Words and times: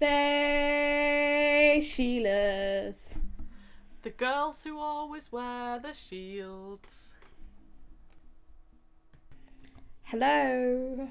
They 0.00 1.78
Sheilas. 1.82 3.18
The 4.00 4.08
girls 4.08 4.64
who 4.64 4.78
always 4.78 5.30
wear 5.30 5.78
the 5.78 5.92
shields. 5.92 7.12
Hello. 10.04 11.10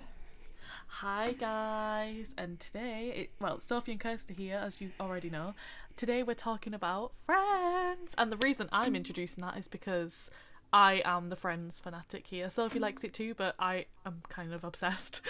Hi 0.87 1.33
guys, 1.33 2.33
and 2.35 2.59
today, 2.59 3.13
it, 3.15 3.29
well, 3.39 3.59
Sophie 3.59 3.91
and 3.91 4.01
Kirsty 4.01 4.33
here, 4.33 4.57
as 4.57 4.81
you 4.81 4.89
already 4.99 5.29
know. 5.29 5.53
Today 5.95 6.23
we're 6.23 6.33
talking 6.33 6.73
about 6.73 7.11
Friends, 7.27 8.15
and 8.17 8.31
the 8.31 8.37
reason 8.37 8.69
I'm 8.71 8.95
introducing 8.95 9.43
that 9.43 9.55
is 9.55 9.67
because 9.67 10.31
I 10.73 11.03
am 11.05 11.29
the 11.29 11.35
Friends 11.35 11.79
fanatic 11.79 12.25
here. 12.25 12.49
Sophie 12.49 12.79
likes 12.79 13.03
it 13.03 13.13
too, 13.13 13.35
but 13.35 13.53
I 13.59 13.85
am 14.03 14.23
kind 14.29 14.51
of 14.51 14.63
obsessed. 14.63 15.21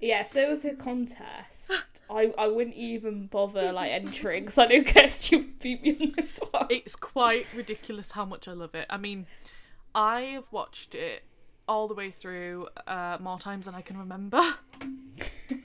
Yeah, 0.00 0.20
if 0.20 0.32
there 0.32 0.48
was 0.48 0.64
a 0.64 0.74
contest, 0.74 1.72
I, 2.08 2.32
I 2.38 2.46
wouldn't 2.46 2.76
even 2.76 3.26
bother 3.26 3.72
like 3.72 3.90
entering 3.90 4.44
because 4.44 4.58
I 4.58 4.66
know 4.66 4.82
Kirsty 4.82 5.36
would 5.36 5.58
beat 5.58 5.82
me 5.82 5.96
on 6.00 6.12
this 6.16 6.38
one. 6.50 6.66
It's 6.70 6.96
quite 6.96 7.46
ridiculous 7.54 8.12
how 8.12 8.24
much 8.24 8.46
I 8.48 8.52
love 8.52 8.74
it. 8.74 8.86
I 8.88 8.96
mean, 8.96 9.26
I 9.94 10.20
have 10.20 10.52
watched 10.52 10.94
it 10.94 11.24
all 11.68 11.88
the 11.88 11.94
way 11.94 12.10
through 12.10 12.68
uh, 12.86 13.18
more 13.20 13.38
times 13.38 13.66
than 13.66 13.74
I 13.74 13.80
can 13.80 13.98
remember. 13.98 14.40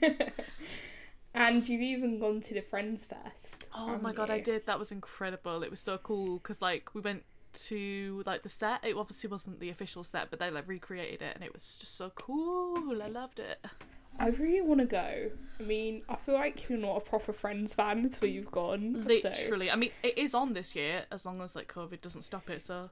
and 1.34 1.68
you've 1.68 1.80
even 1.80 2.18
gone 2.18 2.40
to 2.40 2.54
the 2.54 2.60
Friends 2.60 3.04
Fest. 3.04 3.70
Oh 3.74 3.98
my 3.98 4.12
god, 4.12 4.30
I 4.30 4.40
did. 4.40 4.66
That 4.66 4.78
was 4.78 4.90
incredible. 4.90 5.62
It 5.62 5.70
was 5.70 5.80
so 5.80 5.98
cool 5.98 6.38
because 6.38 6.60
like 6.60 6.94
we 6.94 7.00
went 7.00 7.22
to 7.52 8.22
like 8.26 8.42
the 8.42 8.48
set. 8.48 8.84
It 8.84 8.96
obviously 8.96 9.30
wasn't 9.30 9.60
the 9.60 9.70
official 9.70 10.02
set, 10.04 10.30
but 10.30 10.38
they 10.38 10.50
like 10.50 10.66
recreated 10.66 11.22
it, 11.22 11.34
and 11.34 11.44
it 11.44 11.52
was 11.52 11.76
just 11.78 11.96
so 11.96 12.10
cool. 12.14 13.00
I 13.00 13.06
loved 13.08 13.38
it. 13.38 13.64
I 14.18 14.28
really 14.28 14.60
want 14.60 14.80
to 14.80 14.86
go. 14.86 15.30
I 15.58 15.62
mean, 15.62 16.02
I 16.08 16.16
feel 16.16 16.34
like 16.34 16.68
you're 16.68 16.78
not 16.78 16.96
a 16.96 17.00
proper 17.00 17.32
Friends 17.32 17.74
fan 17.74 17.98
until 18.00 18.28
you've 18.28 18.50
gone. 18.50 19.06
so- 19.08 19.28
Literally, 19.30 19.70
I 19.70 19.76
mean, 19.76 19.90
it 20.02 20.18
is 20.18 20.34
on 20.34 20.52
this 20.54 20.74
year 20.76 21.04
as 21.10 21.24
long 21.26 21.40
as 21.42 21.54
like 21.56 21.72
COVID 21.72 22.00
doesn't 22.00 22.22
stop 22.22 22.48
it. 22.50 22.62
So 22.62 22.90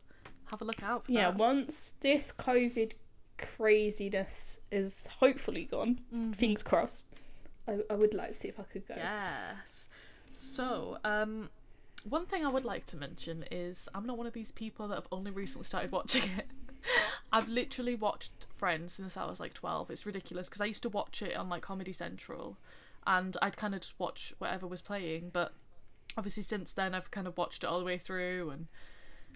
have 0.51 0.61
a 0.61 0.65
look 0.65 0.83
out 0.83 1.05
for 1.05 1.13
Yeah, 1.13 1.31
that. 1.31 1.37
once 1.39 1.95
this 2.01 2.33
COVID 2.33 2.93
craziness 3.39 4.61
is 4.71 5.09
hopefully 5.19 5.65
gone, 5.65 6.01
Mm-hmm. 6.15 6.33
fingers 6.33 6.63
crossed, 6.63 7.07
I, 7.69 7.79
I 7.91 7.95
would 7.95 8.15
like 8.15 8.29
to 8.29 8.35
see 8.35 8.49
if 8.49 8.59
I 8.59 8.65
could 8.65 8.87
go. 8.87 8.95
Yes. 8.97 9.89
So, 10.37 10.99
um, 11.05 11.51
one 12.09 12.25
thing 12.27 12.45
I 12.47 12.49
would 12.49 12.65
like 12.65 12.87
to 12.87 12.97
mention 12.97 13.45
is 13.51 13.89
I'm 13.95 14.07
not 14.07 14.17
one 14.17 14.27
of 14.27 14.33
these 14.33 14.51
people 14.51 14.89
that 14.89 14.95
have 14.95 15.09
only 15.13 15.31
recently 15.31 15.65
started 15.67 15.93
watching 15.93 16.23
it. 16.39 16.47
I've 17.33 17.49
literally 17.49 17.95
watched 17.95 18.47
Friends 18.51 18.95
since 18.95 19.17
I 19.17 19.27
was 19.27 19.41
like 19.41 19.55
12. 19.55 19.91
It's 19.91 20.07
ridiculous 20.07 20.49
because 20.49 20.61
I 20.61 20.67
used 20.67 20.83
to 20.83 20.89
watch 20.89 21.23
it 21.23 21.37
on 21.37 21.49
like 21.49 21.63
Comedy 21.63 21.93
Central 21.93 22.57
and 23.07 23.37
I'd 23.41 23.57
kind 23.57 23.75
of 23.75 23.81
just 23.81 23.99
watch 23.99 24.35
whatever 24.39 24.67
was 24.67 24.83
playing, 24.83 25.31
but 25.33 25.53
obviously 26.17 26.43
since 26.43 26.73
then 26.73 26.95
I've 26.95 27.11
kind 27.11 27.27
of 27.27 27.39
watched 27.39 27.65
it 27.65 27.67
all 27.67 27.79
the 27.79 27.85
way 27.85 27.99
through 27.99 28.51
and 28.51 28.67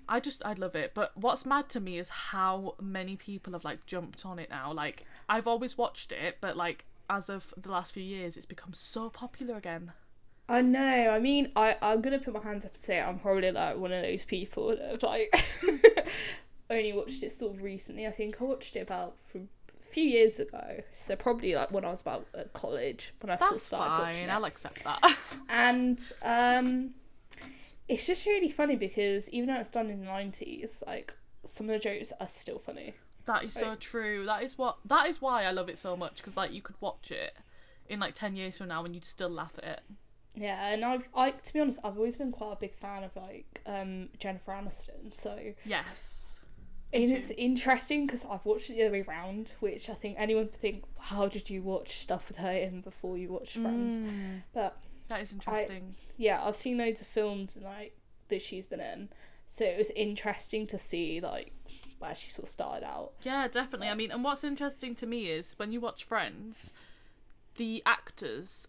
I 0.09 0.21
just 0.21 0.45
I 0.45 0.53
love 0.53 0.75
it. 0.75 0.93
But 0.95 1.17
what's 1.17 1.47
mad 1.47 1.69
to 1.71 1.81
me 1.81 1.99
is 1.99 2.11
how 2.11 2.75
many 2.81 3.17
people 3.17 3.53
have 3.55 3.65
like 3.65 3.87
jumped 3.87 4.27
on 4.27 4.39
it 4.39 4.51
now. 4.51 4.73
Like 4.73 5.05
I've 5.29 5.47
always 5.47 5.79
watched 5.79 6.13
it, 6.13 6.39
but 6.41 6.57
like 6.57 6.85
as 7.09 7.29
of 7.29 7.53
the 7.57 7.71
last 7.71 7.93
few 7.93 8.03
years 8.03 8.37
it's 8.37 8.47
become 8.47 8.75
so 8.75 9.09
popular 9.09 9.57
again. 9.57 9.93
I 10.47 10.61
know. 10.61 11.09
I 11.11 11.19
mean, 11.21 11.51
I 11.57 11.77
I'm 11.81 12.03
gonna 12.03 12.19
put 12.19 12.35
my 12.35 12.43
hands 12.43 12.65
up 12.65 12.73
and 12.73 12.81
say 12.81 13.01
I'm 13.01 13.19
probably 13.19 13.51
like 13.51 13.79
one 13.79 13.93
of 13.93 14.03
those 14.03 14.25
people 14.25 14.69
that 14.69 14.81
have 14.91 15.03
like 15.03 15.35
only 16.75 16.93
watched 16.93 17.23
it 17.23 17.33
sort 17.33 17.55
of 17.57 17.63
recently. 17.63 18.07
I 18.07 18.11
think 18.11 18.41
I 18.41 18.45
watched 18.45 18.77
it 18.77 18.81
about 18.81 19.17
from 19.25 19.49
a 19.77 19.81
few 19.83 20.05
years 20.05 20.39
ago, 20.39 20.83
so 20.93 21.17
probably 21.17 21.55
like 21.55 21.71
when 21.71 21.85
I 21.85 21.91
was 21.91 22.01
about 22.03 22.27
at 22.37 22.53
college 22.53 23.13
when 23.21 23.31
I 23.31 23.37
sort 23.37 23.53
of 23.53 23.59
started 23.59 24.03
watching 24.05 24.21
fine. 24.23 24.31
it. 24.31 24.33
I'll 24.33 24.45
accept 24.45 24.85
that. 24.85 25.17
and 25.49 26.01
um 26.23 26.95
it's 27.89 28.07
just 28.07 28.25
really 28.27 28.49
funny 28.49 28.77
because 28.77 29.29
even 29.31 29.49
though 29.49 29.61
it's 29.61 29.69
done 29.69 29.91
in 29.91 30.01
the 30.01 30.07
90s 30.07 30.83
like 30.87 31.13
some 31.45 31.69
of 31.69 31.75
the 31.75 31.79
jokes 31.79 32.13
are 32.19 32.27
still 32.29 32.59
funny 32.59 32.95
that 33.27 33.45
is 33.45 33.53
so 33.55 33.69
Like- 33.71 33.81
true. 33.81 34.25
That 34.27 34.43
is 34.43 34.59
what. 34.59 34.77
That 34.85 35.09
is 35.09 35.23
why 35.23 35.45
I 35.45 35.51
love 35.51 35.71
it 35.71 35.79
so 35.79 35.97
much 35.97 36.17
because 36.17 36.37
like 36.37 36.53
you 36.53 36.61
could 36.61 36.77
watch 36.81 37.11
it 37.11 37.35
in 37.89 37.99
like 38.01 38.15
ten 38.15 38.37
years 38.37 38.59
from 38.59 38.69
now 38.69 38.85
and 38.85 38.95
you'd 38.95 39.05
still 39.07 39.31
laugh 39.31 39.53
at 39.59 39.65
it. 39.65 39.81
yeah 40.37 40.69
and 40.73 40.85
i've 40.85 41.09
i 41.15 41.31
to 41.31 41.53
be 41.55 41.61
honest 41.61 41.79
i've 41.85 41.97
always 41.97 42.17
been 42.17 42.33
quite 42.33 42.53
a 42.53 42.57
big 42.57 42.75
fan 42.75 43.03
of 43.05 43.15
like 43.17 43.61
um 43.67 44.09
jennifer 44.19 44.53
aniston 44.53 45.13
so 45.15 45.39
Yes. 45.65 46.34
And 46.95 47.11
it's 47.11 47.31
interesting 47.33 48.07
because 48.07 48.25
i've 48.31 48.45
watched 48.47 48.71
it 48.71 48.75
the 48.75 48.83
other 48.83 48.93
way 48.93 49.03
round 49.03 49.55
which 49.61 49.91
i 49.91 49.95
think 49.95 50.17
anyone 50.19 50.45
would 50.45 50.55
think 50.55 50.85
how 51.01 51.27
did 51.29 51.51
you 51.51 51.61
watch 51.63 51.99
stuff 51.99 52.29
with 52.29 52.39
her 52.39 52.51
in 52.53 52.81
before 52.81 53.19
you 53.19 53.29
watched 53.31 53.57
friends 53.57 53.99
Mm, 53.99 54.43
but 54.53 54.83
that 55.09 55.21
is 55.21 55.33
interesting. 55.33 55.95
yeah 56.17 56.43
i've 56.45 56.57
seen 56.57 56.79
loads 56.79 57.01
of 57.01 57.07
films 57.07 57.57
and 57.57 57.65
like 57.65 57.97
that 58.29 58.41
she's 58.41 58.67
been 58.67 58.81
in 58.81 59.09
so 59.47 59.65
it 59.65 59.77
was 59.77 59.91
interesting 59.91 60.67
to 60.69 60.79
see 60.79 61.21
like 61.21 61.53
where 61.99 62.15
she 62.15 62.31
sort 62.31 62.45
of 62.45 62.51
started 62.51 62.85
out 62.85 63.13
Yeah, 63.23 63.47
definitely. 63.49 63.89
I 63.89 63.95
mean, 63.95 64.11
and 64.11 64.23
what's 64.25 64.45
interesting 64.45 64.95
to 64.97 65.07
me 65.07 65.27
is 65.31 65.55
when 65.59 65.71
you 65.73 65.81
watch 65.81 66.05
Friends, 66.05 66.75
the 67.57 67.83
actors 67.87 68.67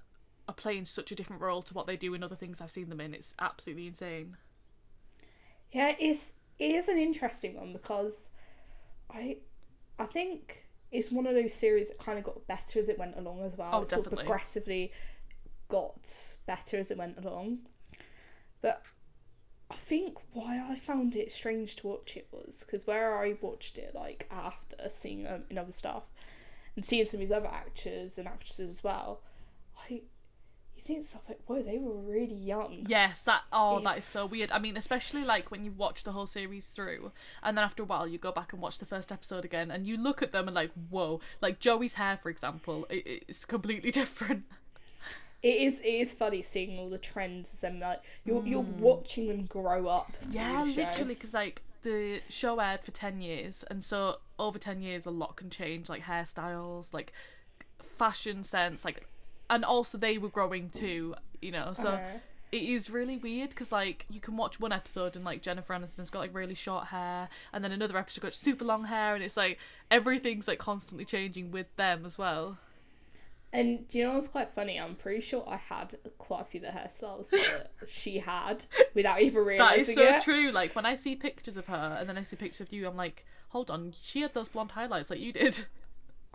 are 0.47 0.53
playing 0.53 0.85
such 0.85 1.11
a 1.11 1.15
different 1.15 1.41
role 1.41 1.61
to 1.63 1.73
what 1.73 1.87
they 1.87 1.97
do 1.97 2.13
in 2.13 2.23
other 2.23 2.35
things 2.35 2.61
I've 2.61 2.71
seen 2.71 2.87
them 2.89 3.01
in. 3.01 3.13
It's 3.13 3.35
absolutely 3.39 3.87
insane. 3.87 4.37
Yeah, 5.71 5.95
it's 5.99 6.33
it 6.59 6.71
is 6.71 6.87
an 6.87 6.97
interesting 6.97 7.55
one 7.55 7.73
because 7.73 8.31
I 9.11 9.37
I 9.99 10.05
think 10.05 10.67
it's 10.91 11.11
one 11.11 11.27
of 11.27 11.35
those 11.35 11.53
series 11.53 11.89
that 11.89 11.97
kind 11.97 12.17
of 12.17 12.23
got 12.23 12.47
better 12.47 12.79
as 12.79 12.89
it 12.89 12.97
went 12.97 13.17
along 13.17 13.41
as 13.43 13.57
well. 13.57 13.69
Oh, 13.73 13.81
it 13.81 13.87
sort 13.87 13.99
of 13.99 14.05
definitely. 14.05 14.25
progressively 14.25 14.91
got 15.67 16.37
better 16.45 16.77
as 16.77 16.91
it 16.91 16.97
went 16.97 17.17
along. 17.17 17.59
But 18.61 18.83
I 19.69 19.75
think 19.75 20.17
why 20.31 20.63
I 20.69 20.75
found 20.75 21.15
it 21.15 21.31
strange 21.31 21.75
to 21.77 21.87
watch 21.87 22.15
it 22.15 22.27
was 22.31 22.63
because 22.65 22.85
where 22.87 23.17
I 23.17 23.35
watched 23.41 23.77
it 23.77 23.93
like 23.95 24.27
after 24.31 24.77
seeing 24.89 25.27
um, 25.27 25.43
in 25.49 25.57
other 25.57 25.71
stuff 25.71 26.03
and 26.75 26.85
seeing 26.85 27.03
some 27.05 27.19
of 27.19 27.27
these 27.27 27.35
other 27.35 27.47
actors 27.47 28.17
and 28.17 28.27
actresses 28.27 28.69
as 28.69 28.83
well, 28.83 29.21
think 30.85 31.03
stuff 31.03 31.23
like 31.27 31.39
whoa 31.45 31.61
they 31.61 31.77
were 31.77 31.95
really 31.95 32.35
young. 32.35 32.85
Yes, 32.87 33.23
that 33.23 33.41
oh, 33.51 33.77
If- 33.77 33.83
that 33.83 33.97
is 33.97 34.05
so 34.05 34.25
weird. 34.25 34.51
I 34.51 34.59
mean, 34.59 34.77
especially 34.77 35.23
like 35.23 35.51
when 35.51 35.65
you've 35.65 35.77
watched 35.77 36.05
the 36.05 36.11
whole 36.11 36.27
series 36.27 36.67
through, 36.67 37.11
and 37.41 37.57
then 37.57 37.63
after 37.63 37.83
a 37.83 37.85
while 37.85 38.07
you 38.07 38.17
go 38.17 38.31
back 38.31 38.53
and 38.53 38.61
watch 38.61 38.77
the 38.77 38.85
first 38.85 39.11
episode 39.11 39.45
again, 39.45 39.71
and 39.71 39.87
you 39.87 39.97
look 39.97 40.21
at 40.21 40.31
them 40.31 40.47
and 40.47 40.55
like, 40.55 40.71
whoa, 40.89 41.19
like 41.41 41.59
Joey's 41.59 41.95
hair, 41.95 42.19
for 42.21 42.29
example, 42.29 42.85
it, 42.89 43.25
it's 43.27 43.45
completely 43.45 43.91
different. 44.01 44.45
It 45.41 45.61
is 45.61 45.79
it 45.79 45.85
is 45.85 46.13
funny 46.13 46.41
seeing 46.41 46.79
all 46.79 46.89
the 46.89 46.97
trends 46.97 47.63
and 47.63 47.79
like 47.79 48.01
you're 48.23 48.45
you're 48.45 48.63
hmm. 48.63 48.81
watching 48.81 49.27
them 49.27 49.45
grow 49.45 49.87
up. 49.87 50.11
Yeah, 50.29 50.63
literally, 50.63 51.15
because 51.15 51.33
like 51.33 51.63
the 51.81 52.21
show 52.29 52.59
aired 52.59 52.83
for 52.83 52.91
ten 52.91 53.21
years, 53.21 53.63
and 53.69 53.83
so 53.83 54.17
over 54.37 54.59
ten 54.59 54.81
years, 54.81 55.05
a 55.05 55.11
lot 55.11 55.35
can 55.35 55.49
change, 55.49 55.89
like 55.89 56.03
hairstyles, 56.03 56.93
like 56.93 57.11
fashion 57.79 58.43
sense, 58.43 58.83
like, 58.83 59.07
and 59.49 59.63
also 59.65 59.97
they 59.97 60.17
were 60.17 60.29
growing 60.29 60.69
too, 60.69 61.15
you 61.41 61.51
know. 61.51 61.71
So 61.73 61.89
Uh-huh. 61.89 62.19
it 62.51 62.63
is 62.63 62.89
really 62.89 63.17
weird 63.17 63.49
because 63.49 63.71
like 63.71 64.05
you 64.09 64.19
can 64.19 64.37
watch 64.37 64.59
one 64.59 64.71
episode 64.71 65.15
and 65.15 65.25
like 65.25 65.41
Jennifer 65.41 65.73
Aniston's 65.73 66.09
got 66.09 66.19
like 66.19 66.33
really 66.33 66.55
short 66.55 66.87
hair, 66.87 67.29
and 67.53 67.63
then 67.63 67.71
another 67.71 67.97
episode 67.97 68.21
got 68.21 68.33
super 68.33 68.65
long 68.65 68.85
hair, 68.85 69.15
and 69.15 69.23
it's 69.23 69.37
like 69.37 69.57
everything's 69.91 70.47
like 70.47 70.59
constantly 70.59 71.05
changing 71.05 71.51
with 71.51 71.67
them 71.75 72.05
as 72.05 72.17
well. 72.17 72.57
And 73.53 73.87
do 73.87 73.99
you 73.99 74.05
know 74.05 74.15
what's 74.15 74.27
quite 74.27 74.53
funny? 74.53 74.77
I'm 74.77 74.95
pretty 74.95 75.21
sure 75.21 75.45
I 75.47 75.55
had 75.55 75.95
quite 76.17 76.41
a 76.41 76.43
few 76.43 76.59
of 76.59 76.65
the 76.65 76.77
hairstyles 76.77 77.29
that 77.29 77.71
she 77.87 78.17
had 78.19 78.65
without 78.93 79.21
even 79.21 79.43
That 79.45 79.47
realizing 79.49 79.79
is 79.81 79.93
so 79.95 80.01
it. 80.17 80.23
true. 80.23 80.51
Like 80.51 80.75
when 80.75 80.85
I 80.85 80.95
see 80.95 81.15
pictures 81.15 81.55
of 81.55 81.67
her 81.67 81.95
and 81.97 82.09
then 82.09 82.17
I 82.17 82.23
see 82.23 82.35
pictures 82.35 82.59
of 82.67 82.73
you, 82.73 82.85
I'm 82.85 82.97
like, 82.97 83.25
hold 83.49 83.71
on, 83.71 83.93
she 84.01 84.21
had 84.21 84.33
those 84.33 84.49
blonde 84.49 84.71
highlights 84.71 85.09
like 85.09 85.21
you 85.21 85.31
did. 85.31 85.65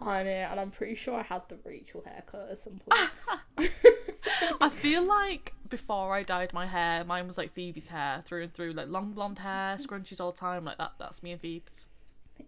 I 0.00 0.22
know, 0.22 0.30
and 0.30 0.58
I'm 0.60 0.70
pretty 0.70 0.94
sure 0.94 1.18
I 1.18 1.22
had 1.22 1.42
the 1.48 1.58
Rachel 1.64 2.02
haircut 2.06 2.48
at 2.50 2.58
some 2.58 2.80
point. 2.88 3.10
I 4.60 4.68
feel 4.70 5.02
like 5.02 5.52
before 5.68 6.14
I 6.14 6.22
dyed 6.22 6.52
my 6.52 6.66
hair, 6.66 7.04
mine 7.04 7.26
was 7.26 7.36
like 7.36 7.52
Phoebe's 7.52 7.88
hair 7.88 8.22
through 8.24 8.44
and 8.44 8.54
through, 8.54 8.72
like 8.72 8.88
long 8.88 9.12
blonde 9.12 9.40
hair, 9.40 9.76
mm-hmm. 9.76 9.82
scrunchies 9.82 10.20
all 10.20 10.32
the 10.32 10.38
time, 10.38 10.64
like 10.64 10.78
that. 10.78 10.92
That's 10.98 11.22
me 11.22 11.32
and 11.32 11.40
Phoebe's. 11.40 11.86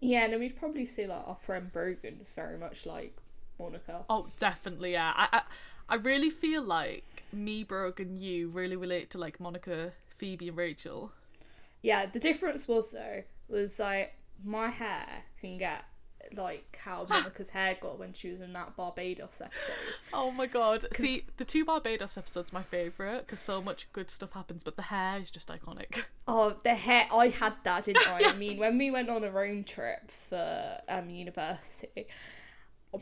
yeah, 0.01 0.23
and 0.23 0.33
then 0.33 0.39
we'd 0.39 0.55
probably 0.55 0.85
see 0.85 1.05
like 1.05 1.27
our 1.27 1.35
friend 1.35 1.71
Brogan 1.71 2.17
is 2.21 2.29
very 2.29 2.57
much 2.57 2.85
like 2.85 3.15
Monica. 3.59 4.03
Oh, 4.09 4.27
definitely, 4.37 4.93
yeah. 4.93 5.13
I, 5.15 5.27
I, 5.31 5.41
I 5.89 5.95
really 5.95 6.29
feel 6.31 6.63
like 6.63 7.23
me, 7.31 7.63
Brogan, 7.63 8.17
you 8.17 8.49
really 8.49 8.75
relate 8.75 9.11
to 9.11 9.17
like 9.17 9.39
Monica, 9.39 9.91
Phoebe, 10.17 10.47
and 10.47 10.57
Rachel. 10.57 11.11
Yeah, 11.83 12.05
the 12.07 12.19
difference 12.19 12.67
was 12.67 12.91
though 12.91 13.23
was 13.49 13.79
like 13.79 14.15
my 14.43 14.69
hair 14.69 15.05
can 15.39 15.57
get 15.57 15.83
like 16.35 16.77
how 16.83 17.05
Monica's 17.09 17.49
hair 17.49 17.77
got 17.79 17.99
when 17.99 18.13
she 18.13 18.31
was 18.31 18.41
in 18.41 18.53
that 18.53 18.75
Barbados 18.75 19.41
episode. 19.43 19.75
Oh 20.13 20.31
my 20.31 20.45
god! 20.45 20.85
See, 20.93 21.25
the 21.37 21.45
two 21.45 21.65
Barbados 21.65 22.17
episodes 22.17 22.51
my 22.53 22.63
favorite 22.63 23.25
because 23.25 23.39
so 23.39 23.61
much 23.61 23.91
good 23.93 24.09
stuff 24.09 24.31
happens, 24.33 24.63
but 24.63 24.75
the 24.75 24.83
hair 24.83 25.19
is 25.19 25.29
just 25.31 25.47
iconic. 25.49 26.05
Oh, 26.25 26.55
the 26.63 26.73
hair! 26.73 27.05
I 27.13 27.27
had 27.27 27.51
that, 27.63 27.83
didn't 27.83 28.07
I? 28.09 28.29
I 28.29 28.33
mean, 28.37 28.57
when 28.57 28.77
we 28.77 28.89
went 28.89 29.09
on 29.09 29.25
a 29.25 29.29
road 29.29 29.67
trip 29.67 30.09
for 30.09 30.79
um 30.87 31.09
university, 31.09 32.07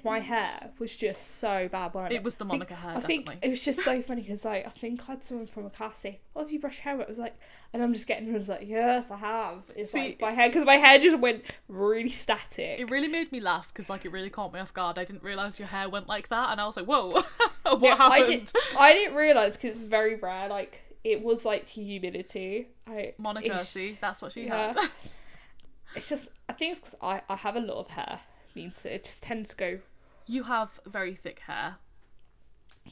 my 0.03 0.19
hair 0.19 0.71
was 0.79 0.95
just 0.95 1.39
so 1.39 1.67
bad. 1.69 1.93
When 1.93 2.11
It 2.11 2.23
was 2.23 2.35
the 2.35 2.45
I 2.45 2.47
think- 2.49 2.59
Monica 2.69 2.75
hair, 2.75 2.95
I 2.97 2.99
think 3.01 3.29
it 3.41 3.49
was 3.49 3.63
just 3.63 3.81
so 3.81 4.01
funny 4.01 4.21
because 4.21 4.45
like 4.45 4.65
I 4.65 4.69
think 4.69 5.01
I 5.07 5.13
had 5.13 5.23
someone 5.23 5.47
from 5.47 5.65
a 5.65 5.69
class 5.69 5.99
say, 5.99 6.19
"Oh, 6.35 6.41
have 6.41 6.51
you 6.51 6.59
brushed 6.59 6.83
your 6.85 6.95
hair?" 6.95 7.01
It 7.01 7.09
was 7.09 7.19
like, 7.19 7.35
and 7.73 7.83
I'm 7.83 7.93
just 7.93 8.07
getting 8.07 8.31
rid 8.31 8.41
of 8.41 8.47
like, 8.47 8.61
yes, 8.67 9.11
I 9.11 9.17
have. 9.17 9.63
It's 9.75 9.91
See- 9.91 9.99
like 9.99 10.21
my 10.21 10.31
hair 10.31 10.47
because 10.49 10.63
my 10.65 10.77
hair 10.77 10.97
just 10.99 11.19
went 11.19 11.43
really 11.67 12.09
static. 12.09 12.79
It 12.79 12.89
really 12.89 13.07
made 13.07 13.31
me 13.31 13.39
laugh 13.39 13.67
because 13.67 13.89
like 13.89 14.05
it 14.05 14.11
really 14.11 14.29
caught 14.29 14.53
me 14.53 14.59
off 14.59 14.73
guard. 14.73 14.97
I 14.97 15.03
didn't 15.05 15.23
realize 15.23 15.59
your 15.59 15.67
hair 15.67 15.89
went 15.89 16.07
like 16.07 16.29
that, 16.29 16.51
and 16.51 16.61
I 16.61 16.65
was 16.65 16.77
like, 16.77 16.85
"Whoa, 16.85 17.09
what 17.63 17.81
Yeah, 17.81 17.95
happened?" 17.97 18.23
I 18.23 18.25
did. 18.25 18.51
I 18.79 18.93
didn't 18.93 19.15
realize 19.15 19.57
because 19.57 19.77
it's 19.81 19.83
very 19.89 20.15
rare. 20.15 20.47
Like 20.47 20.81
it 21.03 21.21
was 21.23 21.45
like 21.45 21.67
humidity. 21.67 22.69
I 22.87 23.13
Monica, 23.17 23.63
see, 23.63 23.97
that's 23.99 24.21
what 24.21 24.31
she 24.31 24.45
yeah. 24.45 24.73
had. 24.73 24.77
It's 25.95 26.07
just 26.07 26.29
I 26.47 26.53
think 26.53 26.71
it's 26.71 26.79
because 26.79 26.95
I 27.01 27.21
I 27.29 27.35
have 27.35 27.57
a 27.57 27.59
lot 27.59 27.79
of 27.79 27.89
hair. 27.89 28.21
Means 28.55 28.85
it 28.85 29.03
just 29.03 29.23
tends 29.23 29.49
to 29.51 29.55
go. 29.55 29.79
you 30.27 30.43
have 30.43 30.79
very 30.85 31.15
thick 31.15 31.39
hair. 31.47 31.75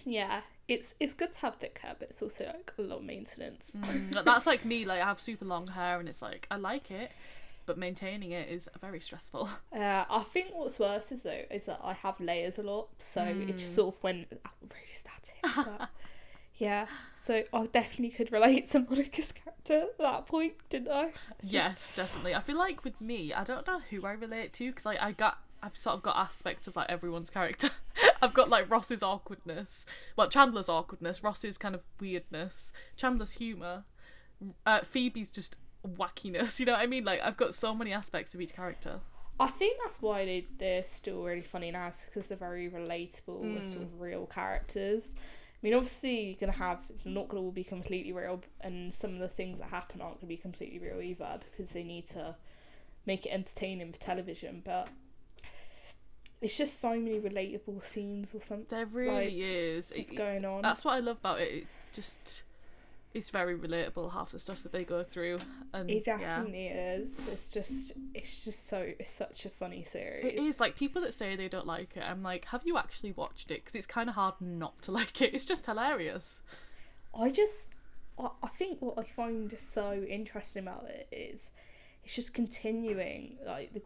Yeah, 0.06 0.42
it's 0.68 0.96
it's 1.00 1.14
good 1.14 1.34
to 1.34 1.42
have 1.42 1.56
thick 1.56 1.80
hair, 1.80 1.96
but 2.00 2.10
it's 2.10 2.22
also 2.22 2.46
like 2.46 2.72
a 2.78 2.82
lot 2.82 3.00
of 3.00 3.04
maintenance. 3.04 3.78
Mm, 3.82 4.24
that's 4.24 4.46
like 4.46 4.64
me. 4.66 4.86
Like 4.86 5.02
I 5.02 5.06
have 5.06 5.20
super 5.20 5.46
long 5.46 5.68
hair, 5.68 6.00
and 6.00 6.08
it's 6.08 6.22
like 6.22 6.48
I 6.52 6.58
like 6.58 6.92
it, 6.92 7.12
but 7.66 7.78
maintaining 7.78 8.32
it 8.32 8.50
is 8.50 8.70
very 8.82 9.00
stressful. 9.00 9.50
Uh, 9.76 10.04
I 10.10 10.24
think 10.24 10.50
what's 10.54 10.78
worse 10.80 11.12
is 11.12 11.24
though 11.24 11.44
is 11.52 11.66
that 11.68 11.80
I 11.84 11.94
have 11.94 12.20
layers 12.20 12.58
a 12.58 12.64
lot, 12.64 12.90
so 13.00 13.24
it 13.24 13.36
Mm. 13.38 13.58
just 13.58 13.74
sort 13.76 13.96
of 13.96 14.04
went 14.04 14.28
really 14.32 14.86
static. 14.86 15.36
But 15.56 15.90
yeah, 16.56 16.88
so 17.16 17.44
I 17.54 17.66
definitely 17.68 18.10
could 18.10 18.32
relate 18.32 18.66
to 18.68 18.80
Monica's 18.90 19.32
character 19.32 19.82
at 19.90 19.98
that 19.98 20.26
point, 20.28 20.54
didn't 20.70 20.90
I? 20.92 21.12
Just- 21.42 21.54
Yes, 21.54 21.92
definitely. 21.96 22.36
I 22.36 22.42
feel 22.42 22.58
like 22.58 22.84
with 22.84 23.00
me, 23.02 23.34
I 23.34 23.44
don't 23.44 23.66
know 23.66 23.80
who 23.90 24.06
I 24.06 24.12
relate 24.12 24.54
to 24.54 24.70
because 24.70 24.86
like 24.86 25.02
I 25.02 25.12
got. 25.14 25.40
I've 25.62 25.76
sort 25.78 25.96
of 25.96 26.02
got 26.04 26.16
aspects 26.18 26.68
of 26.68 26.76
like 26.76 26.90
everyone's 26.90 27.30
character. 27.30 27.70
I've 28.22 28.34
got 28.34 28.50
like 28.50 28.70
Ross's 28.70 29.04
awkwardness, 29.04 29.86
well 30.16 30.28
Chandler's 30.30 30.70
awkwardness, 30.70 31.24
Ross's 31.24 31.58
kind 31.58 31.76
of 31.76 31.86
weirdness, 32.00 32.74
Chandler's 32.96 33.34
humor, 33.34 33.84
uh, 34.66 34.82
Phoebe's 34.82 35.32
just 35.32 35.56
wackiness. 35.88 36.60
You 36.60 36.66
know 36.66 36.74
what 36.74 36.82
I 36.82 36.86
mean? 36.88 37.06
Like 37.06 37.22
I've 37.24 37.38
got 37.38 37.54
so 37.54 37.74
many 37.74 37.94
aspects 37.94 38.34
of 38.36 38.42
each 38.42 38.54
character. 38.54 39.00
I 39.40 39.48
think 39.48 39.78
that's 39.82 40.02
why 40.02 40.26
they 40.26 40.48
they're 40.58 40.84
still 40.84 41.24
really 41.24 41.42
funny 41.42 41.72
now, 41.72 41.92
because 42.06 42.30
they're 42.30 42.38
very 42.38 42.70
relatable 42.70 43.42
and 43.42 43.60
Mm. 43.62 43.68
sort 43.68 43.84
of 43.84 44.02
real 44.02 44.26
characters. 44.26 45.16
I 45.18 45.58
mean, 45.62 45.74
obviously 45.74 46.22
you're 46.32 46.38
gonna 46.40 46.54
have 46.54 46.82
not 47.06 47.28
gonna 47.30 47.42
all 47.44 47.52
be 47.52 47.64
completely 47.64 48.12
real, 48.12 48.42
and 48.62 48.94
some 48.94 49.14
of 49.14 49.20
the 49.20 49.28
things 49.30 49.60
that 49.60 49.70
happen 49.70 50.02
aren't 50.02 50.20
gonna 50.20 50.28
be 50.30 50.38
completely 50.38 50.80
real 50.80 51.02
either 51.02 51.40
because 51.52 51.72
they 51.74 51.84
need 51.84 52.08
to 52.08 52.36
make 53.06 53.26
it 53.26 53.30
entertaining 53.30 53.92
for 53.94 54.00
television. 54.00 54.62
But 54.64 54.90
it's 56.42 56.58
just 56.58 56.80
so 56.80 56.92
many 56.92 57.20
relatable 57.20 57.84
scenes 57.84 58.34
or 58.34 58.40
something 58.42 58.66
There 58.70 58.86
really 58.86 59.26
Like, 59.26 59.34
is. 59.34 59.90
that's 59.90 60.12
It- 60.12 60.16
going 60.18 60.46
on. 60.46 60.62
that's 60.62 60.86
what 60.86 60.94
I 60.96 61.00
love 61.00 61.18
about 61.18 61.42
it. 61.42 61.52
It 61.54 61.68
just 61.94 62.44
it's 63.12 63.32
very 63.32 63.58
relatable 63.58 64.14
half 64.14 64.32
the 64.32 64.38
stuff 64.38 64.62
that 64.62 64.72
they 64.72 64.84
go 64.84 65.04
through 65.04 65.40
and 65.74 65.90
it 65.90 66.04
yeah. 66.06 66.18
definitely 66.18 66.68
is. 66.68 67.28
It's 67.28 67.52
just 67.54 67.94
it's 68.14 68.46
just 68.46 68.68
so 68.68 68.94
it's 69.00 69.12
such 69.12 69.46
a 69.46 69.50
funny 69.50 69.84
series. 69.84 70.26
It 70.26 70.36
is 70.36 70.60
like 70.60 70.76
people 70.76 71.02
that 71.02 71.14
say 71.16 71.36
they 71.36 71.50
don't 71.50 71.66
like 71.66 71.98
it. 71.98 72.04
I'm 72.04 72.22
like, 72.22 72.46
have 72.46 72.62
you 72.66 72.78
actually 72.78 73.12
watched 73.14 73.50
it? 73.50 73.62
Because 73.66 73.76
it's 73.76 73.88
kind 73.88 74.10
of 74.10 74.16
hard 74.16 74.36
not 74.40 74.82
to 74.84 74.92
like 75.00 75.22
it. 75.22 75.34
It's 75.34 75.46
just 75.46 75.66
hilarious. 75.66 76.42
I 77.20 77.32
just, 77.32 77.74
I, 78.20 78.30
I 78.44 78.48
think 78.50 78.80
what 78.82 79.00
I 79.00 79.04
find 79.04 79.52
so 79.60 80.04
interesting 80.08 80.62
about 80.64 80.86
it 80.88 81.08
is, 81.12 81.50
it's 82.04 82.16
just 82.16 82.36
continuing 82.36 83.38
like 83.44 83.74
the 83.74 83.82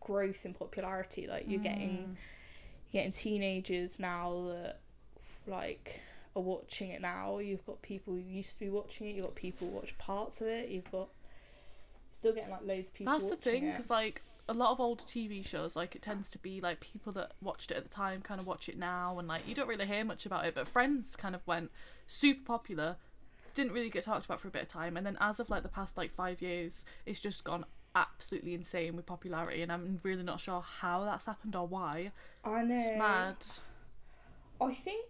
growth 0.00 0.44
in 0.44 0.54
popularity. 0.54 1.26
Like 1.26 1.44
you're 1.48 1.60
getting, 1.60 1.90
mm. 1.90 2.16
you're 2.90 3.02
getting 3.02 3.12
teenagers 3.12 3.98
now 3.98 4.48
that, 4.48 4.80
like, 5.46 6.00
are 6.36 6.42
watching 6.42 6.90
it 6.90 7.00
now. 7.00 7.38
You've 7.38 7.64
got 7.66 7.82
people 7.82 8.14
who 8.14 8.20
used 8.20 8.52
to 8.54 8.58
be 8.58 8.70
watching 8.70 9.08
it. 9.08 9.16
You've 9.16 9.26
got 9.26 9.34
people 9.34 9.68
who 9.68 9.74
watch 9.74 9.96
parts 9.98 10.40
of 10.40 10.46
it. 10.46 10.68
You've 10.68 10.90
got, 10.90 11.08
still 12.12 12.32
getting 12.32 12.50
like 12.50 12.66
loads 12.66 12.88
of 12.88 12.94
people. 12.94 13.12
That's 13.12 13.28
the 13.28 13.36
thing, 13.36 13.70
because 13.70 13.90
like 13.90 14.22
a 14.48 14.54
lot 14.54 14.72
of 14.72 14.80
old 14.80 15.00
TV 15.00 15.46
shows, 15.46 15.76
like 15.76 15.94
it 15.94 16.02
tends 16.02 16.28
to 16.30 16.38
be 16.38 16.60
like 16.60 16.80
people 16.80 17.12
that 17.12 17.32
watched 17.40 17.70
it 17.70 17.76
at 17.76 17.84
the 17.84 17.88
time 17.88 18.18
kind 18.18 18.40
of 18.40 18.46
watch 18.46 18.68
it 18.68 18.76
now, 18.76 19.18
and 19.18 19.28
like 19.28 19.46
you 19.46 19.54
don't 19.54 19.68
really 19.68 19.86
hear 19.86 20.04
much 20.04 20.26
about 20.26 20.44
it. 20.44 20.54
But 20.54 20.68
Friends 20.68 21.16
kind 21.16 21.34
of 21.34 21.46
went 21.46 21.70
super 22.06 22.44
popular, 22.44 22.96
didn't 23.54 23.72
really 23.72 23.90
get 23.90 24.04
talked 24.04 24.24
about 24.24 24.40
for 24.40 24.48
a 24.48 24.50
bit 24.50 24.62
of 24.62 24.68
time, 24.68 24.96
and 24.96 25.06
then 25.06 25.16
as 25.20 25.40
of 25.40 25.50
like 25.50 25.62
the 25.62 25.68
past 25.68 25.96
like 25.96 26.10
five 26.10 26.42
years, 26.42 26.84
it's 27.06 27.20
just 27.20 27.44
gone 27.44 27.64
absolutely 27.94 28.54
insane 28.54 28.96
with 28.96 29.06
popularity, 29.06 29.62
and 29.62 29.72
I'm 29.72 30.00
really 30.02 30.22
not 30.22 30.40
sure 30.40 30.62
how 30.62 31.04
that's 31.04 31.26
happened 31.26 31.54
or 31.56 31.66
why. 31.66 32.12
I 32.44 32.62
know. 32.62 32.78
It's 32.78 32.98
mad. 32.98 33.36
I 34.60 34.74
think 34.74 35.06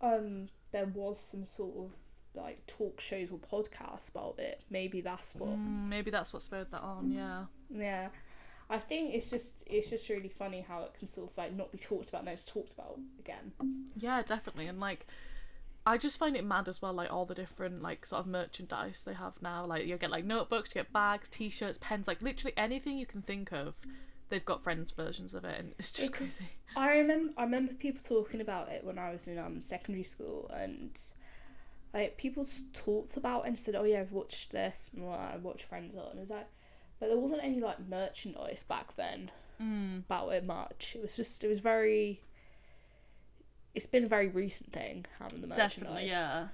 um 0.00 0.48
there 0.70 0.86
was 0.86 1.18
some 1.18 1.44
sort 1.44 1.76
of 1.76 1.90
like 2.34 2.64
talk 2.66 3.00
shows 3.00 3.28
or 3.30 3.38
podcasts 3.38 4.10
about 4.10 4.38
it. 4.38 4.62
Maybe 4.70 5.00
that's 5.00 5.34
what. 5.34 5.50
Mm, 5.50 5.88
maybe 5.88 6.10
that's 6.10 6.32
what 6.32 6.42
spurred 6.42 6.70
that 6.70 6.82
on. 6.82 7.10
Yeah. 7.10 7.44
Yeah, 7.70 8.08
I 8.70 8.78
think 8.78 9.14
it's 9.14 9.30
just 9.30 9.64
it's 9.66 9.90
just 9.90 10.08
really 10.08 10.28
funny 10.28 10.64
how 10.66 10.82
it 10.82 10.94
can 10.98 11.08
sort 11.08 11.30
of 11.30 11.36
like 11.38 11.54
not 11.54 11.72
be 11.72 11.78
talked 11.78 12.08
about, 12.08 12.24
now 12.24 12.32
it's 12.32 12.44
talked 12.44 12.72
about 12.72 12.98
again. 13.18 13.52
Yeah, 13.96 14.22
definitely. 14.22 14.66
And 14.66 14.78
like 14.80 15.06
I 15.92 15.96
just 15.98 16.18
find 16.18 16.36
it 16.36 16.44
mad 16.44 16.68
as 16.68 16.80
well, 16.82 16.92
like 16.92 17.12
all 17.12 17.24
the 17.24 17.34
different 17.34 17.82
like 17.82 18.04
sort 18.06 18.20
of 18.20 18.26
merchandise 18.26 19.02
they 19.04 19.14
have 19.14 19.34
now. 19.40 19.64
Like 19.66 19.86
you 19.86 19.96
get 19.96 20.10
like 20.10 20.24
notebooks, 20.24 20.70
you 20.70 20.80
get 20.82 20.92
bags, 20.92 21.28
t 21.28 21.48
shirts, 21.48 21.78
pens, 21.80 22.06
like 22.06 22.22
literally 22.22 22.54
anything 22.56 22.98
you 22.98 23.06
can 23.06 23.22
think 23.22 23.52
of. 23.52 23.74
They've 24.28 24.44
got 24.44 24.62
friends 24.62 24.90
versions 24.92 25.32
of 25.34 25.44
it 25.44 25.58
and 25.58 25.72
it's 25.78 25.90
just 25.92 26.12
Because- 26.12 26.38
crazy. 26.40 26.52
I 26.76 26.98
remember 26.98 27.32
I 27.38 27.44
remember 27.44 27.72
people 27.74 28.02
talking 28.02 28.40
about 28.42 28.68
it 28.68 28.84
when 28.84 28.98
I 28.98 29.10
was 29.10 29.26
in 29.26 29.38
um 29.38 29.60
secondary 29.60 30.04
school 30.04 30.50
and. 30.54 30.98
Like 31.94 32.18
people 32.18 32.46
talked 32.74 33.16
about 33.16 33.44
it 33.44 33.48
and 33.48 33.58
said, 33.58 33.74
"Oh 33.74 33.84
yeah, 33.84 34.00
I've 34.00 34.12
watched 34.12 34.50
this. 34.50 34.90
and, 34.94 35.06
well, 35.06 35.18
I 35.18 35.38
watched 35.38 35.64
Friends 35.64 35.96
on." 35.96 36.08
And 36.10 36.20
it's 36.20 36.30
like, 36.30 36.46
but 37.00 37.06
there 37.08 37.16
wasn't 37.16 37.42
any 37.42 37.60
like 37.60 37.80
merchandise 37.88 38.62
back 38.62 38.94
then 38.96 39.30
Mm. 39.58 40.00
about 40.00 40.28
it 40.34 40.44
much. 40.44 40.94
It 40.94 41.00
was 41.00 41.16
just 41.16 41.42
it 41.42 41.48
was 41.48 41.60
very. 41.60 42.20
It's 43.74 43.86
been 43.86 44.04
a 44.04 44.08
very 44.08 44.28
recent 44.28 44.72
thing 44.72 45.06
having 45.18 45.40
the 45.40 45.46
merchandise. 45.46 45.74
Definitely, 45.74 46.08
yeah. 46.08 46.48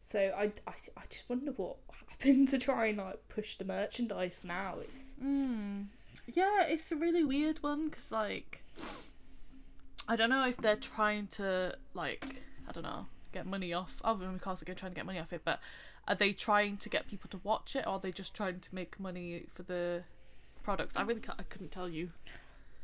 So 0.00 0.32
I, 0.36 0.44
I, 0.66 0.72
I 0.96 1.02
just 1.08 1.28
wonder 1.28 1.52
what 1.52 1.76
happened 2.08 2.48
to 2.48 2.58
try 2.58 2.86
and 2.86 2.98
like 2.98 3.28
push 3.28 3.56
the 3.56 3.64
merchandise 3.64 4.44
now. 4.44 4.76
It's 4.80 5.14
Mm. 5.22 5.86
Yeah, 6.26 6.64
it's 6.64 6.92
a 6.92 6.96
really 6.96 7.24
weird 7.24 7.62
one 7.62 7.88
because 7.88 8.12
like 8.12 8.62
I 10.08 10.16
don't 10.16 10.30
know 10.30 10.46
if 10.46 10.56
they're 10.56 10.76
trying 10.76 11.26
to 11.28 11.76
like 11.94 12.42
I 12.68 12.72
don't 12.72 12.82
know 12.82 13.06
get 13.32 13.46
money 13.46 13.72
off. 13.72 14.00
Oh, 14.04 14.12
of 14.20 14.40
course 14.40 14.62
they're 14.64 14.74
trying 14.74 14.92
to 14.92 14.96
get 14.96 15.06
money 15.06 15.18
off 15.18 15.32
it, 15.32 15.42
but 15.44 15.60
are 16.06 16.14
they 16.14 16.32
trying 16.32 16.76
to 16.78 16.88
get 16.88 17.06
people 17.08 17.30
to 17.30 17.40
watch 17.42 17.76
it, 17.76 17.86
or 17.86 17.92
are 17.94 18.00
they 18.00 18.12
just 18.12 18.34
trying 18.34 18.60
to 18.60 18.74
make 18.74 18.98
money 18.98 19.46
for 19.54 19.62
the 19.62 20.02
products? 20.62 20.96
I 20.96 21.02
really 21.02 21.20
can't, 21.20 21.38
I 21.38 21.44
couldn't 21.44 21.70
tell 21.70 21.88
you. 21.88 22.08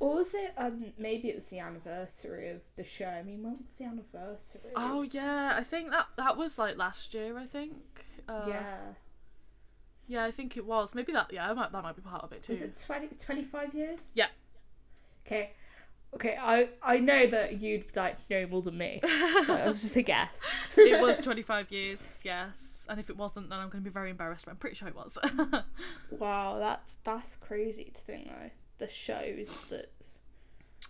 Or 0.01 0.15
was 0.17 0.35
it 0.35 0.53
um 0.57 0.93
maybe 0.99 1.29
it 1.29 1.35
was 1.35 1.51
the 1.51 1.59
anniversary 1.59 2.51
of 2.51 2.61
the 2.77 2.85
show. 2.85 3.07
I 3.07 3.23
mean, 3.23 3.43
when 3.43 3.59
was 3.65 3.77
the 3.77 3.85
anniversary? 3.85 4.61
Oh 4.77 5.01
It's- 5.03 5.15
yeah, 5.15 5.55
I 5.57 5.63
think 5.65 5.91
that 5.91 6.07
that 6.17 6.37
was 6.37 6.59
like 6.59 6.77
last 6.77 7.15
year. 7.15 7.39
I 7.39 7.47
think. 7.47 7.77
Uh, 8.29 8.47
yeah. 8.49 8.77
Yeah, 10.07 10.25
I 10.25 10.31
think 10.31 10.57
it 10.57 10.65
was. 10.65 10.95
Maybe 10.95 11.13
that. 11.13 11.31
Yeah, 11.33 11.49
that 11.49 11.57
might, 11.57 11.73
that 11.73 11.83
might 11.83 11.97
be 11.97 12.03
part 12.03 12.23
of 12.25 12.33
it 12.33 12.43
too. 12.43 12.53
Was 12.53 12.63
it 12.63 12.83
20, 12.87 13.09
25 13.19 13.75
years? 13.75 14.13
Yeah. 14.15 14.29
Okay. 15.27 15.53
Okay, 16.15 16.39
I 16.41 16.71
I 16.83 16.99
know 17.01 17.27
that 17.27 17.61
you'd 17.61 17.95
like 17.95 18.17
know 18.31 18.47
more 18.47 18.63
than 18.63 18.79
me, 18.79 18.99
so 19.45 19.55
it 19.55 19.67
was 19.67 19.83
just 19.83 19.95
a 19.97 20.01
guess. 20.03 20.51
it 20.79 21.03
was 21.03 21.19
25 21.21 21.71
years, 21.71 22.21
yes. 22.25 22.87
And 22.89 22.99
if 22.99 23.11
it 23.11 23.17
wasn't, 23.19 23.51
then 23.51 23.59
I'm 23.59 23.69
going 23.69 23.85
to 23.85 23.91
be 23.91 23.93
very 23.93 24.09
embarrassed. 24.09 24.47
But 24.47 24.53
I'm 24.53 24.57
pretty 24.57 24.77
sure 24.77 24.89
it 24.89 24.97
was. 24.97 25.19
Wow, 26.11 26.59
that's 26.59 26.97
that's 27.05 27.37
crazy 27.37 27.91
to 27.93 28.01
think 28.01 28.29
though. 28.29 28.51
The 28.79 28.89
shows 28.89 29.57
that 29.71 29.93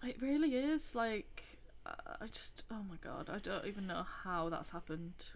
It 0.03 0.21
really 0.21 0.55
is 0.55 0.95
like 0.95 1.43
I 1.87 2.27
just 2.31 2.65
oh 2.71 2.83
my 2.89 2.97
god 3.03 3.31
I 3.33 3.39
don't 3.39 3.67
even 3.67 3.87
know 3.87 4.05
how 4.25 4.49
that's 4.51 4.71
happened. 4.71 5.31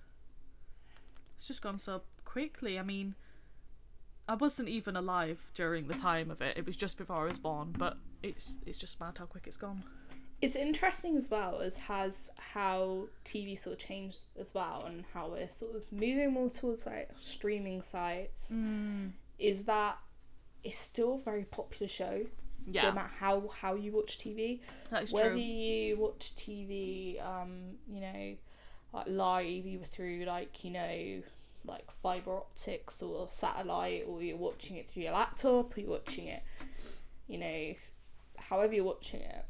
It's 1.36 1.48
just 1.48 1.62
gone 1.62 1.78
so 1.78 2.02
quickly. 2.24 2.78
I 2.78 2.82
mean, 2.82 3.14
I 4.28 4.34
wasn't 4.34 4.68
even 4.68 4.96
alive 4.96 5.50
during 5.54 5.88
the 5.88 5.94
time 5.94 6.30
of 6.30 6.40
it. 6.42 6.56
It 6.56 6.66
was 6.66 6.76
just 6.76 6.96
before 6.98 7.22
I 7.22 7.28
was 7.28 7.38
born, 7.38 7.74
but 7.76 7.96
it's 8.22 8.58
it's 8.66 8.78
just 8.78 9.00
mad 9.00 9.16
how 9.18 9.24
quick 9.26 9.44
it's 9.46 9.56
gone. 9.56 9.82
it's 10.40 10.56
interesting 10.56 11.16
as 11.16 11.30
well 11.30 11.60
as 11.60 11.76
has 11.78 12.30
how 12.36 13.06
TV 13.24 13.56
sort 13.56 13.74
of 13.74 13.78
changed 13.78 14.24
as 14.38 14.52
well 14.52 14.84
and 14.86 15.04
how 15.14 15.28
we're 15.28 15.48
sort 15.48 15.74
of 15.76 15.82
moving 15.92 16.32
more 16.32 16.50
towards 16.50 16.84
like 16.84 17.08
streaming 17.16 17.80
sites. 17.80 18.52
Mm. 18.52 19.12
Is 19.38 19.64
that 19.64 19.98
it's 20.64 20.78
still 20.78 21.14
a 21.14 21.18
very 21.18 21.44
popular 21.44 21.88
show. 21.88 22.26
Yeah. 22.64 22.82
No 22.82 22.92
matter 22.92 23.10
how 23.18 23.48
how 23.48 23.74
you 23.74 23.92
watch 23.92 24.18
TV, 24.18 24.60
that 24.90 25.04
is 25.04 25.12
whether 25.12 25.30
true. 25.30 25.40
you 25.40 25.96
watch 25.96 26.32
TV, 26.36 27.24
um, 27.24 27.76
you 27.92 28.00
know, 28.00 28.36
like 28.92 29.06
live 29.08 29.66
either 29.66 29.84
through 29.84 30.24
like 30.26 30.62
you 30.64 30.70
know 30.70 31.22
like 31.64 31.90
fiber 31.90 32.36
optics 32.36 33.02
or 33.02 33.28
satellite, 33.30 34.04
or 34.06 34.22
you're 34.22 34.36
watching 34.36 34.76
it 34.76 34.88
through 34.88 35.02
your 35.04 35.12
laptop, 35.12 35.76
or 35.76 35.80
you're 35.80 35.90
watching 35.90 36.28
it, 36.28 36.42
you 37.26 37.38
know, 37.38 37.74
however 38.36 38.74
you're 38.74 38.84
watching 38.84 39.20
it, 39.20 39.44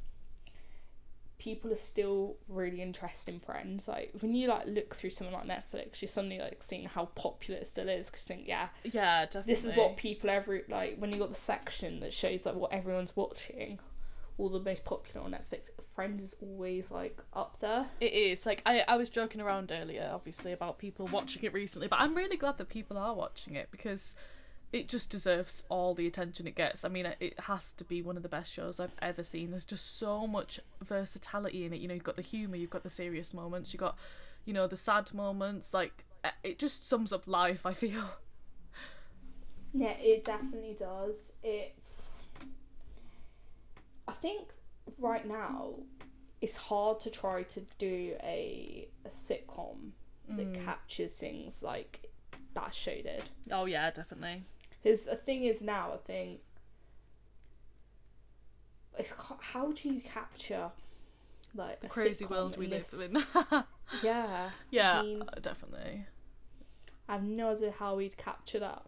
people 1.42 1.72
are 1.72 1.76
still 1.76 2.36
really 2.48 2.80
interested 2.80 3.34
in 3.34 3.40
Friends. 3.40 3.88
Like 3.88 4.12
when 4.20 4.32
you 4.32 4.46
like 4.46 4.66
look 4.68 4.94
through 4.94 5.10
something 5.10 5.34
like 5.34 5.44
Netflix, 5.48 6.00
you're 6.00 6.08
suddenly 6.08 6.38
like 6.38 6.62
seeing 6.62 6.84
how 6.84 7.06
popular 7.16 7.58
it 7.58 7.66
still 7.66 7.88
is. 7.88 8.08
Because 8.08 8.24
think, 8.24 8.46
yeah, 8.46 8.68
Yeah, 8.84 9.24
definitely. 9.24 9.52
this 9.52 9.64
is 9.64 9.74
what 9.74 9.96
people 9.96 10.30
every 10.30 10.62
like 10.68 10.98
when 10.98 11.10
you 11.12 11.18
got 11.18 11.30
the 11.30 11.34
section 11.34 11.98
that 11.98 12.12
shows 12.12 12.46
like 12.46 12.54
what 12.54 12.72
everyone's 12.72 13.16
watching. 13.16 13.80
All 14.38 14.48
the 14.48 14.60
most 14.60 14.84
popular 14.84 15.24
on 15.26 15.32
Netflix. 15.32 15.70
Friends 15.94 16.22
is 16.22 16.36
always 16.40 16.90
like 16.92 17.20
up 17.34 17.58
there. 17.58 17.86
It 18.00 18.12
is 18.12 18.46
like 18.46 18.62
I, 18.64 18.80
I 18.86 18.96
was 18.96 19.10
joking 19.10 19.40
around 19.40 19.72
earlier, 19.72 20.10
obviously, 20.14 20.52
about 20.52 20.78
people 20.78 21.06
watching 21.08 21.42
it 21.42 21.52
recently, 21.52 21.88
but 21.88 21.98
I'm 21.98 22.14
really 22.14 22.36
glad 22.36 22.56
that 22.58 22.68
people 22.68 22.96
are 22.96 23.14
watching 23.14 23.56
it 23.56 23.68
because 23.72 24.14
it 24.72 24.88
just 24.88 25.10
deserves 25.10 25.62
all 25.68 25.94
the 25.94 26.06
attention 26.06 26.46
it 26.46 26.54
gets. 26.54 26.84
I 26.84 26.88
mean, 26.88 27.04
it- 27.06 27.18
it 27.20 27.40
has 27.40 27.72
to 27.74 27.84
be 27.84 28.00
one 28.02 28.16
of 28.16 28.22
the 28.22 28.28
best 28.28 28.50
shows 28.52 28.80
I've 28.80 28.96
ever 29.02 29.22
seen. 29.22 29.50
There's 29.50 29.64
just 29.66 29.96
so 29.98 30.26
much 30.26 30.58
versatility 30.82 31.64
in 31.66 31.72
it. 31.74 31.80
You 31.80 31.88
know, 31.88 31.94
you've 31.94 32.04
got 32.04 32.16
the 32.16 32.22
humor, 32.22 32.56
you've 32.56 32.70
got 32.70 32.82
the 32.82 32.90
serious 32.90 33.34
moments, 33.34 33.72
you've 33.72 33.80
got, 33.80 33.98
you 34.46 34.52
know, 34.54 34.66
the 34.66 34.76
sad 34.78 35.12
moments. 35.12 35.74
Like 35.74 36.04
eh, 36.24 36.30
it 36.42 36.58
just 36.58 36.88
sums 36.88 37.12
up 37.12 37.26
life. 37.26 37.66
I 37.66 37.72
feel. 37.74 38.04
Yeah, 39.74 39.92
it 39.92 40.24
definitely 40.24 40.74
does. 40.78 41.32
It's. 41.42 42.26
I 44.06 44.12
think 44.12 44.52
right 44.98 45.26
now, 45.26 45.74
it's 46.42 46.56
hard 46.58 47.00
to 47.00 47.10
try 47.10 47.42
to 47.44 47.60
do 47.78 48.14
a 48.22 48.88
a 49.04 49.08
sitcom 49.08 49.92
that 50.28 50.54
captures 50.64 51.18
things 51.18 51.62
like 51.62 52.10
that 52.54 52.74
show 52.74 52.94
did. 53.00 53.24
Oh 53.50 53.64
yeah, 53.64 53.90
definitely. 53.90 54.42
Because 54.82 55.04
the 55.04 55.14
thing 55.16 55.44
is 55.44 55.62
now, 55.62 55.92
I 55.94 55.96
think. 55.98 56.40
It's 58.98 59.14
how 59.40 59.72
do 59.72 59.88
you 59.88 60.00
capture, 60.00 60.70
like 61.54 61.80
The 61.80 61.86
a 61.86 61.90
crazy 61.90 62.26
world 62.26 62.56
we 62.58 62.66
live 62.66 62.92
in. 63.00 63.22
Yeah, 64.02 64.50
yeah, 64.70 65.02
mean- 65.02 65.22
uh, 65.22 65.38
definitely. 65.40 66.06
I 67.08 67.12
have 67.14 67.24
no 67.24 67.52
idea 67.52 67.74
how 67.78 67.96
we'd 67.96 68.16
capture 68.16 68.58
that. 68.60 68.82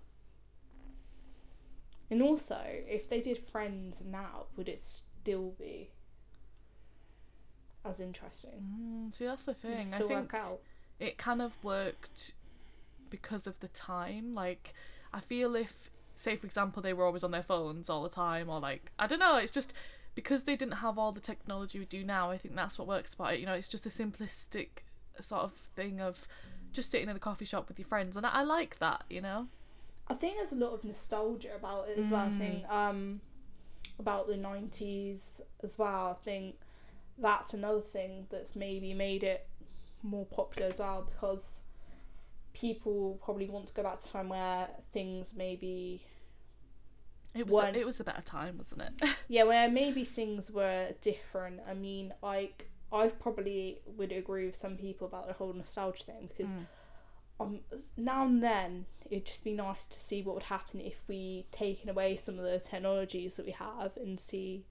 And 2.10 2.22
also, 2.22 2.58
if 2.64 3.08
they 3.08 3.20
did 3.20 3.36
Friends 3.38 4.02
now, 4.04 4.46
would 4.56 4.68
it 4.68 4.78
still 4.78 5.54
be 5.58 5.90
as 7.84 8.00
interesting? 8.00 9.08
Mm, 9.08 9.14
see, 9.14 9.26
that's 9.26 9.44
the 9.44 9.52
thing. 9.54 9.80
I 9.92 9.98
think 9.98 10.10
work 10.10 10.34
out? 10.34 10.60
it 10.98 11.18
kind 11.18 11.42
of 11.42 11.52
worked 11.62 12.32
because 13.10 13.46
of 13.46 13.60
the 13.60 13.68
time. 13.68 14.34
Like, 14.34 14.72
I 15.14 15.20
feel 15.20 15.54
if, 15.54 15.90
say, 16.16 16.36
for 16.36 16.46
example, 16.46 16.82
they 16.82 16.92
were 16.92 17.04
always 17.04 17.24
on 17.24 17.30
their 17.30 17.42
phones 17.42 17.88
all 17.88 18.02
the 18.02 18.08
time, 18.08 18.48
or 18.48 18.60
like, 18.60 18.92
I 18.98 19.06
don't 19.06 19.20
know, 19.20 19.36
it's 19.36 19.52
just 19.52 19.72
because 20.14 20.44
they 20.44 20.56
didn't 20.56 20.74
have 20.74 20.98
all 20.98 21.12
the 21.12 21.20
technology 21.20 21.78
we 21.78 21.86
do 21.86 22.04
now. 22.04 22.30
I 22.30 22.38
think 22.38 22.54
that's 22.54 22.78
what 22.78 22.88
works 22.88 23.14
about 23.14 23.34
it. 23.34 23.40
You 23.40 23.46
know, 23.46 23.54
it's 23.54 23.68
just 23.68 23.86
a 23.86 23.88
simplistic 23.88 24.82
sort 25.20 25.42
of 25.42 25.52
thing 25.52 26.00
of 26.00 26.26
just 26.72 26.90
sitting 26.90 27.08
in 27.08 27.16
a 27.16 27.20
coffee 27.20 27.44
shop 27.44 27.68
with 27.68 27.78
your 27.78 27.86
friends, 27.86 28.16
and 28.16 28.26
I, 28.26 28.30
I 28.30 28.42
like 28.42 28.78
that. 28.78 29.04
You 29.08 29.20
know. 29.20 29.48
I 30.08 30.14
think 30.14 30.36
there's 30.36 30.52
a 30.52 30.56
lot 30.56 30.74
of 30.74 30.84
nostalgia 30.84 31.54
about 31.56 31.88
it 31.88 31.98
as 31.98 32.10
well. 32.10 32.26
I 32.26 32.38
think 32.38 32.68
um, 32.68 33.20
about 33.98 34.26
the 34.26 34.34
'90s 34.34 35.40
as 35.62 35.78
well. 35.78 36.16
I 36.18 36.24
think 36.24 36.56
that's 37.18 37.54
another 37.54 37.80
thing 37.80 38.26
that's 38.28 38.54
maybe 38.54 38.92
made 38.92 39.22
it 39.22 39.46
more 40.02 40.26
popular 40.26 40.68
as 40.68 40.78
well 40.78 41.08
because 41.08 41.60
people 42.54 43.20
probably 43.22 43.48
want 43.50 43.66
to 43.66 43.74
go 43.74 43.82
back 43.82 44.00
to 44.00 44.08
a 44.08 44.12
time 44.12 44.28
where 44.30 44.68
things 44.92 45.34
maybe 45.36 46.02
It 47.34 47.46
was 47.48 47.62
a, 47.64 47.78
it 47.78 47.84
was 47.86 48.00
a 48.00 48.04
better 48.04 48.22
time, 48.22 48.58
wasn't 48.58 48.82
it? 48.82 49.16
Yeah, 49.28 49.42
where 49.44 49.68
maybe 49.68 50.04
things 50.04 50.50
were 50.50 50.92
different. 51.00 51.60
I 51.68 51.74
mean, 51.74 52.14
like 52.22 52.68
I 52.92 53.08
probably 53.08 53.80
would 53.86 54.12
agree 54.12 54.46
with 54.46 54.56
some 54.56 54.76
people 54.76 55.06
about 55.08 55.26
the 55.26 55.32
whole 55.34 55.52
nostalgia 55.52 56.04
thing 56.04 56.28
because 56.28 56.54
Mm. 56.54 56.66
um 57.40 57.60
now 57.96 58.24
and 58.24 58.42
then 58.42 58.86
it'd 59.10 59.26
just 59.26 59.42
be 59.42 59.52
nice 59.52 59.86
to 59.88 59.98
see 59.98 60.22
what 60.22 60.34
would 60.36 60.44
happen 60.44 60.80
if 60.80 61.02
we 61.08 61.46
taken 61.50 61.88
away 61.90 62.16
some 62.16 62.38
of 62.38 62.44
the 62.44 62.58
technologies 62.60 63.36
that 63.36 63.44
we 63.46 63.52
have 63.52 63.96
and 63.96 64.20
see 64.20 64.64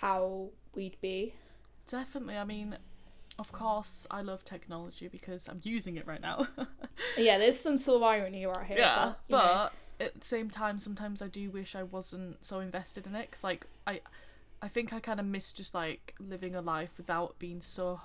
how 0.00 0.50
we'd 0.74 1.00
be. 1.00 1.34
Definitely. 1.90 2.36
I 2.38 2.44
mean, 2.44 2.76
of 3.38 3.50
course, 3.52 4.06
I 4.10 4.22
love 4.22 4.44
technology 4.44 5.08
because 5.08 5.48
I'm 5.48 5.60
using 5.62 5.96
it 5.96 6.06
right 6.06 6.20
now. 6.20 6.46
Yeah, 7.18 7.38
there's 7.38 7.58
some 7.58 7.76
sort 7.76 7.96
of 7.96 8.02
irony 8.04 8.46
right 8.46 8.66
here. 8.66 8.78
yeah, 8.78 9.14
but, 9.28 9.72
but 9.98 10.04
at 10.04 10.20
the 10.20 10.26
same 10.26 10.48
time, 10.50 10.78
sometimes 10.78 11.20
I 11.22 11.28
do 11.28 11.50
wish 11.50 11.74
I 11.74 11.82
wasn't 11.82 12.44
so 12.44 12.60
invested 12.60 13.06
in 13.06 13.14
it. 13.14 13.30
Cause 13.32 13.44
like 13.44 13.66
I, 13.86 14.00
I 14.62 14.68
think 14.68 14.92
I 14.92 15.00
kind 15.00 15.20
of 15.20 15.26
miss 15.26 15.52
just 15.52 15.74
like 15.74 16.14
living 16.20 16.54
a 16.54 16.60
life 16.60 16.90
without 16.96 17.38
being 17.38 17.60
so 17.60 18.00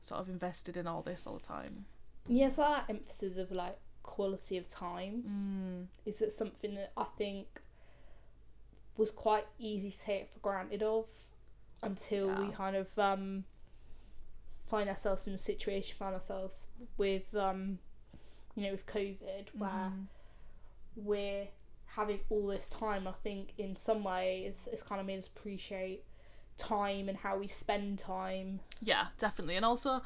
sort 0.00 0.20
of 0.20 0.28
invested 0.28 0.76
in 0.76 0.86
all 0.86 1.02
this 1.02 1.26
all 1.26 1.34
the 1.38 1.46
time. 1.46 1.84
yeah, 2.28 2.48
so 2.48 2.62
that 2.62 2.84
emphasis 2.88 3.36
of 3.36 3.50
like 3.52 3.78
quality 4.02 4.56
of 4.56 4.66
time. 4.66 5.22
Mm, 5.28 6.08
is 6.08 6.20
it 6.22 6.32
something 6.32 6.74
that 6.74 6.92
I 6.96 7.04
think 7.18 7.60
was 8.96 9.10
quite 9.10 9.46
easy 9.58 9.90
to 9.90 9.98
take 9.98 10.30
for 10.30 10.38
granted 10.40 10.82
of 10.82 11.06
until 11.82 12.28
we 12.34 12.50
kind 12.52 12.76
of 12.76 12.98
um, 12.98 13.44
find 14.70 14.88
ourselves 14.88 15.26
in 15.26 15.34
a 15.34 15.38
situation, 15.38 15.96
find 15.98 16.14
ourselves 16.14 16.68
with 16.96 17.34
um, 17.36 17.78
you 18.54 18.64
know 18.64 18.70
with 18.72 18.86
COVID 18.86 19.48
where 19.58 19.70
mhm. 19.70 20.06
we're 20.96 21.48
having 21.86 22.20
all 22.30 22.46
this 22.46 22.70
time. 22.70 23.08
I 23.08 23.12
think 23.22 23.52
in 23.58 23.76
some 23.76 24.04
ways 24.04 24.68
it's 24.72 24.82
kind 24.82 25.00
of 25.00 25.06
made 25.06 25.18
us 25.18 25.26
appreciate 25.26 26.04
time 26.56 27.08
and 27.08 27.18
how 27.18 27.38
we 27.38 27.48
spend 27.48 27.98
time. 27.98 28.60
Yeah, 28.80 29.06
definitely. 29.18 29.56
And 29.56 29.64
also, 29.64 30.02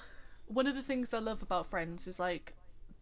one 0.46 0.66
of 0.66 0.74
the 0.74 0.82
things 0.82 1.12
I 1.12 1.18
love 1.18 1.42
about 1.42 1.68
Friends 1.68 2.06
is 2.06 2.18
like 2.18 2.54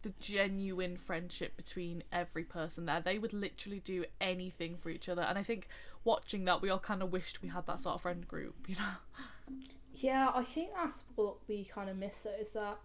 the 0.03 0.13
genuine 0.19 0.97
friendship 0.97 1.57
between 1.57 2.03
every 2.13 2.43
person 2.43 2.87
there. 2.87 3.01
They 3.01 3.19
would 3.19 3.33
literally 3.33 3.79
do 3.79 4.05
anything 4.21 4.77
for 4.77 4.91
each 4.91 5.09
other. 5.09 5.23
And 5.23 5.39
I 5.39 5.45
think 5.45 5.69
watching 6.03 6.45
that, 6.47 6.61
we 6.61 6.71
all 6.71 6.81
kind 6.81 7.03
of 7.03 7.13
wished 7.13 7.41
we 7.41 7.49
had 7.49 7.67
that 7.67 7.79
sort 7.79 7.95
of 7.95 8.03
friend 8.03 8.27
group, 8.27 8.69
you 8.69 8.75
know? 8.77 9.57
Yeah, 9.95 10.31
I 10.35 10.45
think 10.45 10.71
that's 10.75 11.05
what 11.15 11.37
we 11.49 11.65
kind 11.65 11.91
of 11.91 11.97
miss. 11.97 12.23
Though, 12.23 12.35
is 12.39 12.53
that 12.55 12.79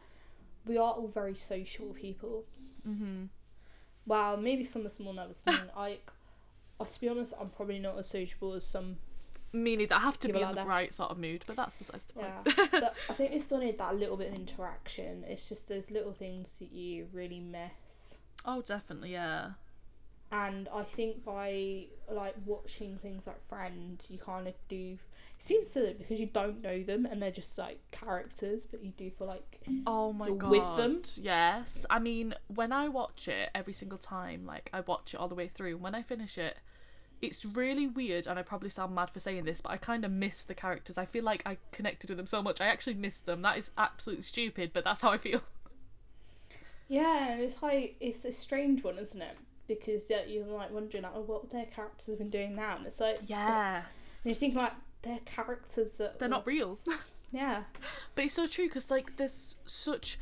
we 0.66 0.78
are 0.78 0.94
all 0.94 1.08
very 1.08 1.36
social 1.36 1.88
people. 1.88 2.44
Mm-hmm. 2.88 3.26
Well, 4.06 4.38
maybe 4.38 4.64
some 4.64 4.82
of 4.82 4.88
us 4.88 5.00
more 5.00 5.14
nervous 5.14 5.44
than. 5.44 5.60
I, 5.78 6.00
I, 6.80 6.86
to 6.86 7.00
be 7.02 7.10
honest, 7.10 7.34
I'm 7.40 7.50
probably 7.50 7.80
not 7.80 7.98
as 7.98 8.08
sociable 8.08 8.54
as 8.54 8.66
some. 8.66 8.98
Me 9.54 9.76
neither. 9.76 9.96
I 9.96 10.00
have 10.00 10.20
to 10.20 10.28
be 10.28 10.42
in 10.42 10.50
the 10.50 10.56
that. 10.56 10.68
right 10.68 10.94
sort 10.94 11.12
of 11.12 11.18
mood, 11.18 11.44
but 11.48 11.56
that's 11.56 11.78
besides 11.78 12.06
the 12.06 12.14
point. 12.14 12.28
Yeah, 12.46 12.68
but 12.72 12.96
I 13.10 13.14
think 13.14 13.32
we 13.32 13.40
still 13.40 13.60
need 13.60 13.78
that 13.78 13.96
little 13.96 14.18
bit 14.18 14.30
of 14.34 14.36
interaction. 14.36 15.24
It's 15.28 15.48
just 15.48 15.70
those 15.70 15.90
little 15.90 16.14
things 16.14 16.60
that 16.60 16.72
you 16.72 17.08
really 17.14 17.40
miss. 17.40 18.18
Oh, 18.46 18.62
definitely, 18.62 19.14
yeah. 19.14 19.52
And 20.32 20.68
I 20.74 20.84
think 20.84 21.24
by 21.24 21.86
like 22.10 22.36
watching 22.46 22.98
things 22.98 23.28
like 23.28 23.42
Friend, 23.48 24.02
you 24.10 24.18
kind 24.18 24.48
of 24.48 24.54
do. 24.68 24.98
It 25.38 25.44
seems 25.44 25.70
silly 25.70 25.94
because 25.94 26.20
you 26.20 26.26
don't 26.26 26.62
know 26.62 26.84
them 26.84 27.06
and 27.06 27.22
they're 27.22 27.32
just 27.32 27.58
like 27.58 27.80
characters, 27.92 28.66
but 28.66 28.84
you 28.84 28.92
do 28.98 29.10
feel 29.12 29.28
like 29.28 29.62
Oh 29.86 30.12
my 30.12 30.28
You're 30.28 30.36
god. 30.36 30.50
with 30.50 30.76
them? 30.78 31.02
Yes. 31.24 31.86
I 31.90 32.00
mean, 32.00 32.34
when 32.48 32.72
I 32.74 32.88
watch 32.90 33.28
it 33.28 33.50
every 33.56 33.74
single 33.74 33.98
time, 33.98 34.46
like 34.46 34.70
I 34.74 34.82
watch 34.82 35.14
it 35.14 35.20
all 35.20 35.28
the 35.30 35.36
way 35.36 35.48
through, 35.48 35.76
and 35.76 35.82
when 35.82 35.96
I 35.96 36.02
finish 36.02 36.38
it, 36.38 36.58
it's 37.22 37.46
really 37.46 37.88
weird 37.88 38.28
and 38.28 38.38
I 38.38 38.44
probably 38.44 38.70
sound 38.70 38.94
mad 38.94 39.10
for 39.12 39.20
saying 39.20 39.46
this, 39.46 39.62
but 39.62 39.72
I 39.72 39.78
kind 39.78 40.06
of 40.06 40.12
miss 40.12 40.44
the 40.44 40.54
characters. 40.54 40.98
I 40.98 41.06
feel 41.06 41.24
like 41.24 41.42
I 41.46 41.58
connected 41.72 42.10
with 42.10 42.18
them 42.18 42.28
so 42.28 42.42
much. 42.44 42.62
I 42.62 42.66
actually 42.68 42.94
miss 42.96 43.20
them. 43.20 43.42
That 43.42 43.58
is 43.58 43.72
absolutely 43.78 44.24
stupid, 44.24 44.72
but 44.74 44.84
that's 44.84 45.02
how 45.02 45.12
I 45.12 45.18
feel. 45.18 45.42
Yeah, 46.88 47.30
and 47.32 47.42
it's 47.42 47.62
like 47.62 47.96
it's 48.00 48.26
a 48.26 48.32
strange 48.32 48.84
one, 48.84 48.98
isn't 48.98 49.22
it? 49.22 49.38
Because 49.68 50.10
yeah, 50.10 50.24
you're 50.26 50.46
like 50.46 50.72
wondering 50.72 51.04
like, 51.04 51.12
oh, 51.16 51.22
what 51.22 51.50
their 51.50 51.66
characters 51.66 52.08
have 52.08 52.18
been 52.18 52.30
doing 52.30 52.56
now, 52.56 52.78
and 52.78 52.86
it's 52.86 53.00
like 53.00 53.20
Yes. 53.28 54.22
you 54.24 54.34
think 54.36 54.56
like 54.56 54.74
they're 55.02 55.20
characters 55.26 55.98
that 55.98 56.20
They're 56.20 56.30
not 56.30 56.46
real. 56.48 56.80
Yeah, 57.30 57.64
But 58.16 58.24
it's 58.24 58.36
so 58.36 58.48
true 58.48 58.68
because 58.70 58.90
like 58.90 59.18
there's 59.18 59.58
such 59.66 60.18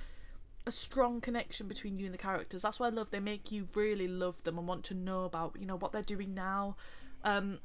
a 0.65 0.71
strong 0.71 1.21
connection 1.21 1.67
between 1.67 1.99
you 1.99 2.05
and 2.05 2.13
the 2.15 2.17
characters. 2.17 2.63
That's 2.63 2.79
why 2.79 2.87
I 2.87 2.89
love. 2.89 3.11
They 3.11 3.19
make 3.19 3.51
you 3.51 3.67
really 3.75 4.07
love 4.07 4.43
them 4.43 4.57
and 4.57 4.67
want 4.67 4.83
to 4.85 4.95
know 4.95 5.25
about 5.25 5.55
you 5.59 5.67
know 5.67 5.75
what 5.75 5.91
they're 5.91 6.01
doing 6.01 6.33
now, 6.33 6.77
um, 7.23 7.59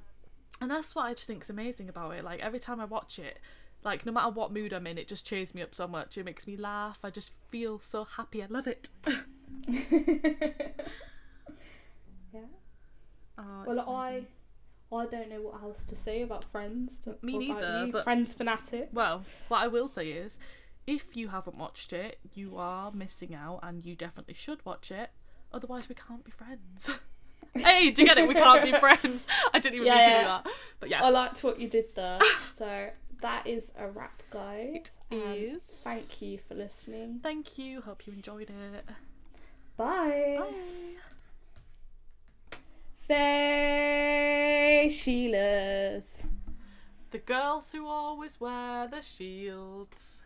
and 0.60 0.70
that's 0.70 0.94
what 0.94 1.06
I 1.06 1.14
just 1.14 1.26
think 1.26 1.42
is 1.42 1.48
amazing 1.48 1.88
about 1.88 2.10
it. 2.10 2.22
Like 2.22 2.40
every 2.40 2.58
time 2.60 2.80
I 2.80 2.84
watch 2.84 3.18
it, 3.18 3.38
like 3.82 4.04
no 4.04 4.12
matter 4.12 4.28
what 4.28 4.52
mood 4.52 4.74
I'm 4.74 4.86
in, 4.86 4.98
it 4.98 5.08
just 5.08 5.26
cheers 5.26 5.54
me 5.54 5.62
up 5.62 5.74
so 5.74 5.88
much. 5.88 6.18
It 6.18 6.26
makes 6.26 6.46
me 6.46 6.58
laugh. 6.58 6.98
I 7.02 7.08
just 7.08 7.32
feel 7.48 7.80
so 7.80 8.04
happy. 8.04 8.42
I 8.42 8.46
love 8.50 8.66
it. 8.66 8.90
Oh, 13.40 13.64
Well, 13.66 13.80
I 13.90 14.08
amazing. 14.10 14.26
I 14.92 15.06
don't 15.06 15.30
know 15.30 15.40
what 15.42 15.62
else 15.62 15.84
to 15.84 15.96
say 15.96 16.22
about 16.22 16.44
Friends, 16.44 16.98
but 17.04 17.22
Me 17.22 17.38
neither, 17.38 17.88
but- 17.92 18.04
Friends 18.04 18.34
fanatic. 18.34 18.88
Well, 18.92 19.22
what 19.48 19.58
I 19.62 19.68
will 19.68 19.88
say 19.88 20.10
is, 20.10 20.38
if 20.86 21.16
you 21.16 21.28
haven't 21.28 21.56
watched 21.56 21.92
it, 21.92 22.18
you 22.34 22.56
are 22.56 22.90
missing 22.92 23.34
out, 23.34 23.60
and 23.62 23.84
you 23.84 23.94
definitely 23.94 24.34
should 24.34 24.64
watch 24.66 24.90
it. 24.90 25.10
Otherwise, 25.52 25.88
we 25.88 25.94
can't 25.94 26.24
be 26.24 26.30
friends. 26.32 26.90
Hey, 27.54 27.90
do 27.90 28.02
you 28.02 28.06
get 28.08 28.16
it? 28.16 28.28
We 28.28 28.34
can't 28.34 28.62
be 28.62 28.72
friends. 28.78 29.26
I 29.52 29.58
didn't 29.58 29.74
even 29.76 29.86
Yeah, 29.88 29.94
mean 29.96 30.04
to 30.04 30.10
yeah. 30.12 30.20
do 30.20 30.26
that. 30.28 30.46
But 30.78 30.88
yeah. 30.90 31.04
I 31.04 31.10
liked 31.10 31.42
what 31.42 31.58
you 31.58 31.68
did 31.68 31.86
there. 31.96 32.20
so 32.52 32.90
that 33.22 33.44
is 33.46 33.72
a 33.76 33.88
wrap, 33.88 34.22
guys. 34.30 35.00
It 35.10 35.16
And 35.16 35.36
is. 35.56 35.62
Thank 35.62 36.22
you 36.22 36.38
for 36.38 36.54
listening. 36.54 37.18
Thank 37.24 37.58
you. 37.58 37.80
Hope 37.80 38.06
you 38.06 38.12
enjoyed 38.12 38.50
it. 38.50 38.84
Bye. 39.76 40.36
Bye. 40.38 40.54
Faye 43.10 44.86
Sheilas. 44.88 46.28
The 47.10 47.18
girls 47.18 47.72
who 47.72 47.88
always 47.88 48.40
wear 48.40 48.86
the 48.86 49.02
shields. 49.02 50.22